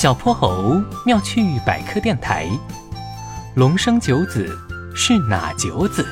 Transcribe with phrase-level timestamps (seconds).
[0.00, 2.48] 小泼猴妙趣百科电台：
[3.56, 4.56] 龙生九子
[4.94, 6.06] 是哪九子？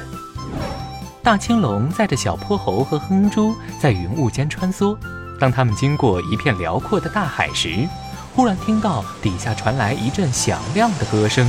[1.22, 4.96] 大青龙载着小泼猴和哼猪在云雾间穿梭。
[5.38, 7.88] 当他们经过一片辽阔的大海时，
[8.34, 11.48] 忽然听到底下传来一阵响亮的歌声：“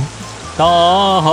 [0.56, 1.30] 大海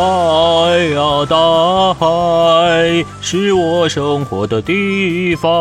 [0.87, 5.51] 呀，大海，是我生活的地方。”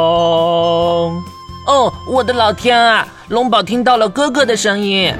[1.68, 3.06] 哦，我的老天啊！
[3.28, 5.10] 龙宝听到了哥哥的声音。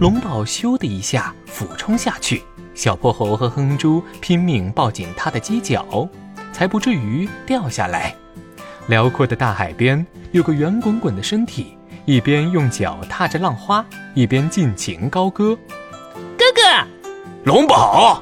[0.00, 2.42] 龙宝咻的一下俯冲下去，
[2.74, 6.08] 小泼猴和哼猪拼命抱紧他的犄角，
[6.52, 8.12] 才不至于掉下来。
[8.88, 13.84] 辽阔的大海边有个圆滚滚的身体，一边用脚踏着浪花，
[14.14, 15.56] 一边尽情高歌。
[16.36, 16.86] 哥哥，
[17.44, 18.20] 龙宝，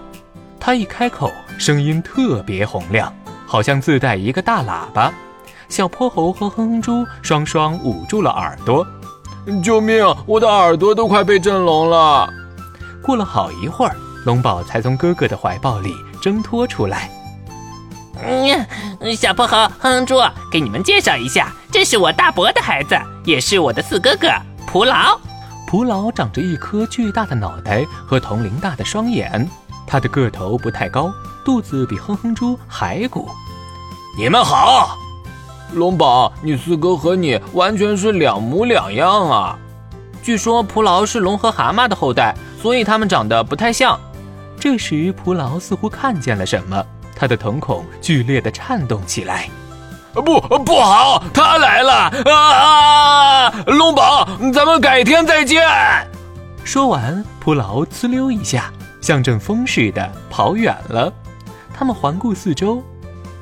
[0.59, 3.10] 他一开口，声音特别洪亮，
[3.46, 5.10] 好像自带一个大喇叭。
[5.71, 8.85] 小泼猴和哼哼猪双双捂住了耳朵。
[9.62, 10.05] 救命！
[10.27, 12.29] 我的耳朵都快被震聋了。
[13.03, 17.10] 过了好一会儿，龙宝才从哥哥的怀抱里挣脱出来。
[18.23, 20.21] 嗯，小泼猴、哼哼猪，
[20.52, 24.29] 给你们介绍一下，这是我大伯的孩子，也是我的四哥哥
[24.66, 25.19] 蒲劳。
[25.66, 29.49] 蒲劳长着一颗巨大的脑袋和铜铃大的双眼，
[29.87, 31.10] 他的个头不太高，
[31.43, 33.30] 肚子比哼哼猪还鼓。
[34.19, 34.99] 你们好。
[35.73, 39.59] 龙宝，你四哥和你完全是两模两样啊！
[40.23, 43.98] 据说蒲牢是龙和蛤蟆的后代，所以他们长得不太像。
[44.59, 46.85] 这时，蒲牢似乎看见了什么，
[47.16, 49.48] 他的瞳孔剧烈地颤动起来。
[50.13, 51.93] 不，不好，他来了！
[52.30, 53.51] 啊！
[53.66, 55.66] 龙宝，咱们改天再见。
[56.65, 61.13] 说完，蒲牢呲溜一下，像阵风似的跑远了。
[61.73, 62.82] 他们环顾四周。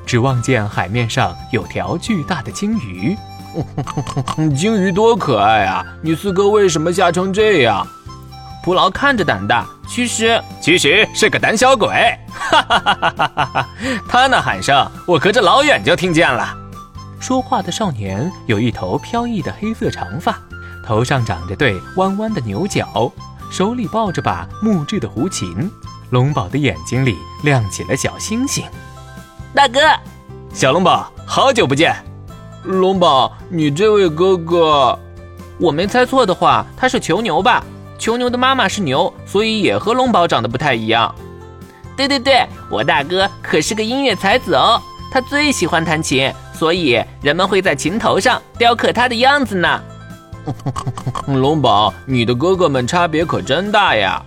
[0.09, 3.15] 只望见海面上有条巨大的鲸鱼，
[4.57, 5.85] 鲸鱼多可爱啊！
[6.01, 7.85] 你四哥为什么吓成这样？
[8.63, 11.89] 蒲劳看着胆大，其实其实是个胆小鬼。
[12.27, 13.69] 哈哈哈哈哈哈！
[14.09, 16.57] 他那喊声，我隔着老远就听见了。
[17.19, 20.39] 说话的少年有一头飘逸的黑色长发，
[20.83, 23.13] 头上长着对弯弯的牛角，
[23.51, 25.69] 手里抱着把木质的胡琴。
[26.09, 28.65] 龙宝的眼睛里亮起了小星星。
[29.51, 29.79] 大哥，
[30.53, 31.95] 小龙宝，好久不见。
[32.65, 34.97] 龙宝，你这位哥哥，
[35.57, 37.63] 我没猜错的话，他是囚牛吧？
[37.97, 41.13] 囚牛的妈妈是牛，所以也和龙宝长得不太一样。
[41.97, 44.79] 对对对，我大哥可是个音乐才子哦，
[45.11, 49.81] 他最喜欢弹琴，所以人们会在琴头上雕刻他的样子呢。
[51.25, 54.23] 龙宝，你的哥哥们差别可真大呀。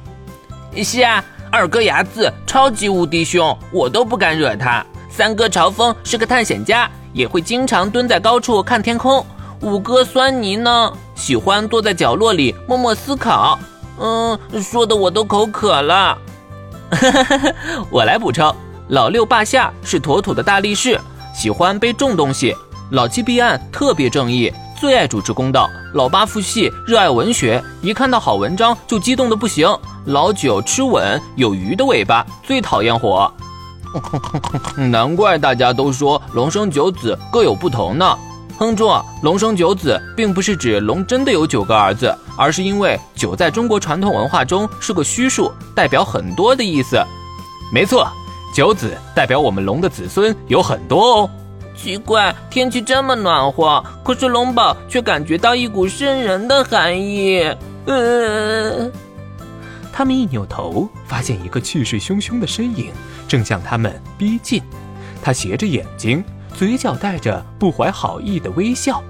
[0.82, 4.84] 是啊，二哥牙子超级无敌凶，我都不敢惹他。
[5.14, 9.24] 三哥朝风是个探险家，也会经常蹲在高处看天空。
[9.60, 13.58] 五哥酸泥呢，喜欢坐在角落里默默思考。
[14.00, 16.16] 嗯，说的我都口渴了。
[17.92, 18.54] 我来补充：
[18.88, 20.98] 老六霸下是妥妥的大力士，
[21.34, 22.54] 喜欢背重东西；
[22.90, 33.30] 老七避案特别正义，最爱主持公道；老八复系热爱文学，一看到好文章就激动的不行；老九吃稳有鱼的尾巴，最讨厌火。
[34.76, 38.16] 难怪大家都说龙生九子各有不同呢。
[38.58, 38.88] 哼猪，
[39.22, 47.02] 龙生九子并不是指龙真的有九个儿子，而是因为九在中国传统文化中是个虚数，代表很多的意思。
[47.72, 48.06] 没错，
[48.54, 51.30] 九子代表我们龙的子孙有很多哦。
[51.74, 57.42] 奇怪，天气这么暖和，可是龙宝却感觉到一股渗人的寒意。
[57.86, 58.90] 呃。
[59.92, 62.92] 他们一扭头，发现一个气势汹汹的身影
[63.32, 64.62] 正向他们逼近。
[65.22, 66.22] 他斜着眼睛，
[66.54, 69.02] 嘴角带着不怀好意的微笑。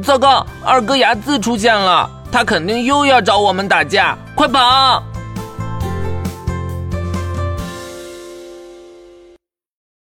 [0.00, 4.16] 糟糕，二哥牙子出现了，他肯定又要找我们打架！
[4.36, 5.02] 快跑！